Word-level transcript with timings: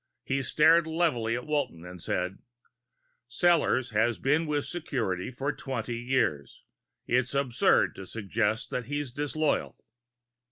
He 0.23 0.41
stared 0.41 0.87
levelly 0.87 1.35
at 1.35 1.45
Walton 1.45 1.85
and 1.85 2.01
said, 2.01 2.39
"Sellors 3.29 3.91
has 3.91 4.17
been 4.17 4.47
with 4.47 4.65
security 4.65 5.29
for 5.29 5.53
twenty 5.55 5.99
years. 5.99 6.63
It's 7.05 7.35
absurd 7.35 7.93
to 7.97 8.07
suggest 8.07 8.71
that 8.71 8.85
he's 8.85 9.11
disloyal." 9.11 9.77